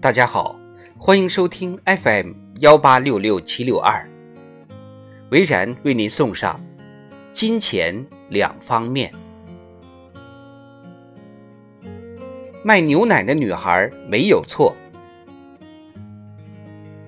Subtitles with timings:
[0.00, 0.54] 大家好，
[0.96, 4.08] 欢迎收听 FM 幺八六六七六二，
[5.32, 6.64] 维然为您送上
[7.32, 9.12] 金钱两方面。
[12.62, 14.72] 卖牛奶的女孩没有错。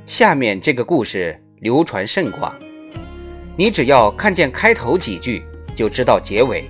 [0.04, 2.52] 下面这个故事流传甚广，
[3.56, 5.44] 你只要看见开头几句
[5.76, 6.64] 就知道结尾，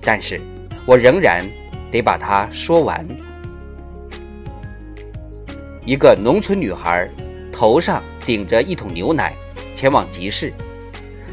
[0.00, 0.40] 但是
[0.86, 1.46] 我仍然
[1.90, 3.06] 得把它说完。
[5.90, 7.10] 一个农村女孩，
[7.52, 9.34] 头上顶着一桶牛奶，
[9.74, 10.52] 前往集市。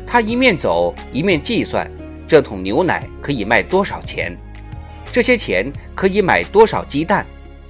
[0.03, 1.87] 她一面走一面计算，
[2.27, 4.35] 这桶牛奶可以卖多少钱？
[5.11, 7.23] 这些钱可以买多少鸡蛋？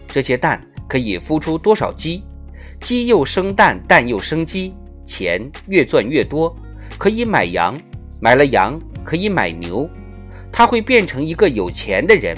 [0.07, 2.23] 这些蛋可以孵出多少鸡？
[2.79, 4.73] 鸡又生蛋，蛋又生鸡，
[5.05, 6.55] 钱越赚越多，
[6.97, 7.77] 可以买羊。
[8.21, 9.89] 买了羊可以买牛。
[10.53, 12.33] 她会变成一个有钱的人，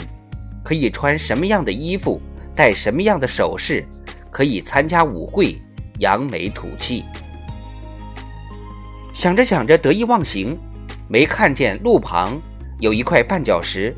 [0.64, 2.20] 可以穿什么样的衣服，
[2.56, 3.86] 戴什么样的首饰？
[4.32, 5.56] 可以参加舞会，
[6.00, 7.04] 扬眉吐气。
[9.14, 10.58] 想着想着，得意忘形，
[11.08, 12.40] 没看见路旁
[12.80, 13.94] 有一块绊脚石，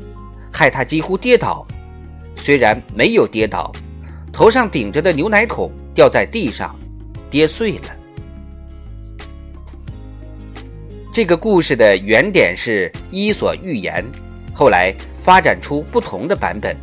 [0.52, 1.66] 害他几乎跌倒。
[2.36, 3.70] 虽然没有跌倒，
[4.32, 6.74] 头上顶着的牛奶桶掉在地上，
[7.30, 7.94] 跌碎了。
[11.12, 14.02] 这个故事的原点是《伊索寓言》，
[14.56, 16.74] 后来发展出不同的版本。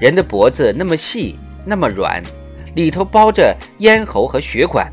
[0.00, 1.36] 人的脖子那么细。
[1.68, 2.22] 那么软，
[2.76, 4.90] 里头包着咽喉和血管，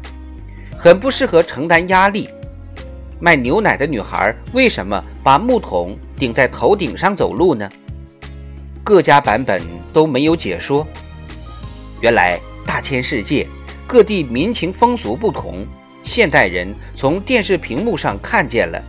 [0.75, 2.27] 很不适合承担压力。
[3.19, 7.69] 卖牛奶的女孩为什么把木桶顶在头顶上走路呢？
[8.83, 9.61] 各家版本
[9.94, 10.85] 都没有解说。
[12.01, 13.47] 原来大千世界，
[13.88, 15.66] 各地民情风俗不同。
[16.01, 18.83] 现代人从电视屏幕上看见了，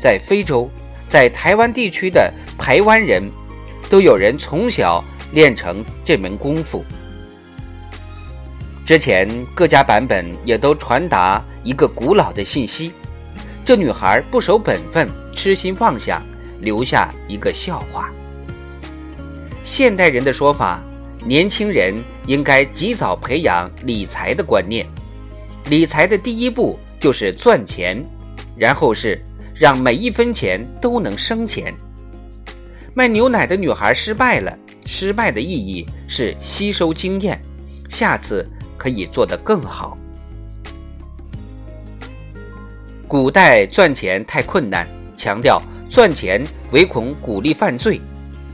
[0.00, 0.70] 在非洲，
[1.06, 3.22] 在台湾地区的台湾人，
[3.90, 6.82] 都有人从小练成这门功夫。
[8.84, 12.92] 之前各家版本也都传达一个古老的信息：
[13.64, 16.22] 这女孩不守本分、痴心妄想，
[16.60, 18.12] 留下一个笑话。
[19.62, 20.82] 现代人的说法，
[21.24, 21.94] 年轻人
[22.26, 24.86] 应该及早培养理财的观念。
[25.70, 28.04] 理财的第一步就是赚钱，
[28.54, 29.18] 然后是
[29.54, 31.74] 让每一分钱都能生钱。
[32.92, 37.40] 卖牛奶的女孩失败了，失败的意义是吸收经验，
[37.88, 38.46] 下次。
[38.84, 39.96] 可以做得更好。
[43.08, 44.86] 古代赚钱太困难，
[45.16, 45.58] 强调
[45.88, 47.98] 赚钱唯恐鼓励犯罪，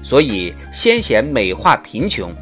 [0.05, 2.33] 所以先贤美化贫穷。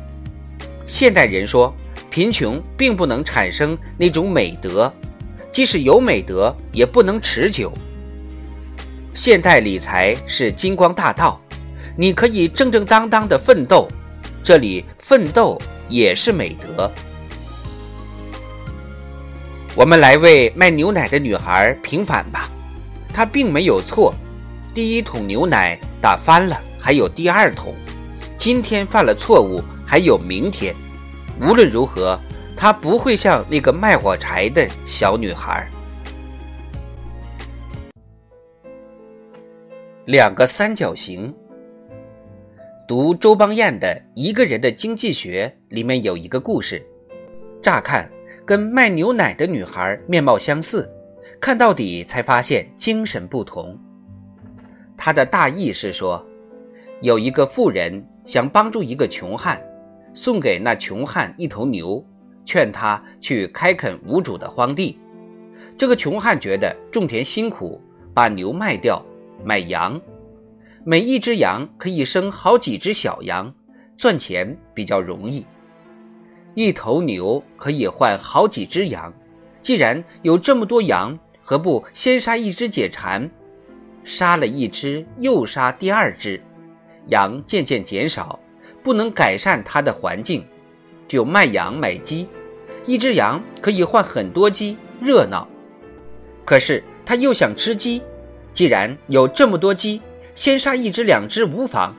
[0.86, 1.74] 现代人说，
[2.10, 4.92] 贫穷并不能产生那种美德，
[5.50, 7.72] 即使有美德，也不能持久。
[9.14, 11.40] 现代理财是金光大道，
[11.96, 13.88] 你可以正正当当的奋斗，
[14.42, 16.92] 这里奋斗也是美德。
[19.78, 22.50] 我们来为卖牛奶的女孩平反吧，
[23.14, 24.12] 她并没有错。
[24.74, 27.72] 第一桶牛奶打翻了，还有第二桶。
[28.36, 30.74] 今天犯了错误，还有明天。
[31.40, 32.18] 无论如何，
[32.56, 35.64] 她不会像那个卖火柴的小女孩。
[40.06, 41.32] 两个三角形。
[42.88, 46.84] 读周邦彦的《一个人的经济学》里面有一个故事，
[47.62, 48.10] 乍看。
[48.48, 50.90] 跟卖牛奶的女孩面貌相似，
[51.38, 53.78] 看到底才发现精神不同。
[54.96, 56.24] 他的大意是说，
[57.02, 59.62] 有一个富人想帮助一个穷汉，
[60.14, 62.02] 送给那穷汉一头牛，
[62.46, 64.98] 劝他去开垦无主的荒地。
[65.76, 67.78] 这个穷汉觉得种田辛苦，
[68.14, 69.04] 把牛卖掉
[69.44, 70.00] 买羊，
[70.84, 73.54] 每一只羊可以生好几只小羊，
[73.98, 75.44] 赚钱比较容易。
[76.58, 79.14] 一头牛可以换好几只羊，
[79.62, 83.30] 既然有这么多羊，何不先杀一只解馋？
[84.02, 86.42] 杀了一只，又杀第二只，
[87.06, 88.36] 羊渐渐减少，
[88.82, 90.44] 不能改善它的环境，
[91.06, 92.28] 就卖羊买鸡。
[92.86, 95.46] 一只羊可以换很多鸡，热闹。
[96.44, 98.02] 可是他又想吃鸡，
[98.52, 100.02] 既然有这么多鸡，
[100.34, 101.94] 先杀一只两只无妨。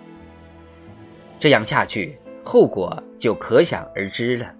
[1.39, 2.17] 这样下去。
[2.43, 4.51] 后果就可想而知了。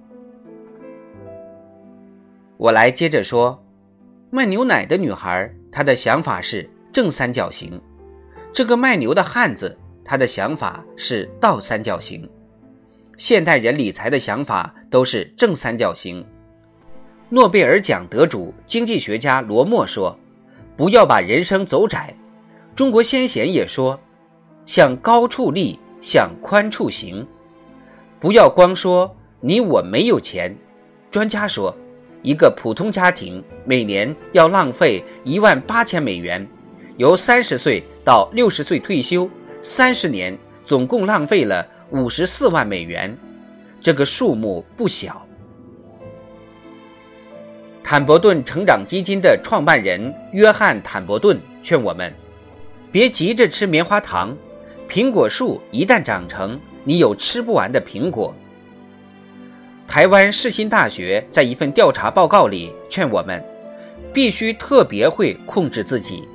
[2.57, 3.63] 我来接着说，
[4.29, 7.79] 卖牛奶的女孩，她的想法是正三角形；
[8.51, 12.27] 这个卖牛的汉子，他的想法是倒三角形。
[13.15, 16.25] 现代人理财的想法都是正三角形。
[17.29, 20.17] 诺贝尔奖得主、经济学家罗默说
[20.75, 22.13] ：“不要把人生走窄。”
[22.75, 23.99] 中国先贤也说
[24.65, 27.25] ：“向高处立，向宽处行。”
[28.19, 30.53] 不要光说你我没有钱。
[31.09, 31.75] 专家说，
[32.21, 36.45] 一个普通家庭每年要浪费一万八千美元，
[36.97, 39.29] 由三十岁到六十岁退休，
[39.61, 43.17] 三十年总共浪费了五十四万美元，
[43.79, 45.25] 这个数目不小。
[47.81, 52.13] 坦博顿成长基金的创办人约翰·坦博顿劝我们：
[52.91, 54.37] 别急着吃棉花糖，
[54.89, 58.33] 苹果树一旦长成，你有吃不完的苹果。
[59.87, 63.43] 台湾世新大学在一份调查报告里劝我们，
[64.13, 66.27] 必须特别会控制自己。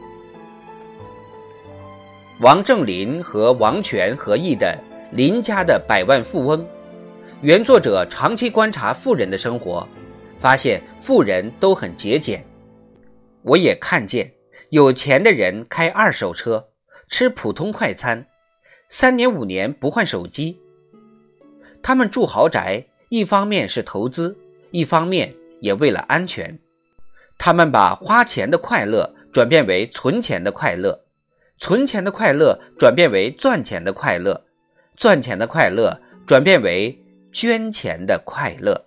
[2.40, 4.76] 王正林和王权合译的
[5.16, 6.60] 《林家的百万富翁》，
[7.42, 9.86] 原作者长期观察富人的生活。
[10.36, 12.44] 发现富人都很节俭，
[13.42, 14.30] 我也看见
[14.68, 16.62] 有钱的人开二手车，
[17.08, 18.26] 吃普通快餐，
[18.88, 20.60] 三年五年不换手机。
[21.82, 24.38] 他们住豪宅，一方面是投资，
[24.70, 26.58] 一方面也为了安全。
[27.36, 31.04] 他们把花钱的快乐转变为存钱的快乐，
[31.58, 34.44] 存钱的快乐转变为赚钱的快乐，
[34.96, 36.98] 赚钱的快乐转变为
[37.32, 38.86] 捐钱的快乐。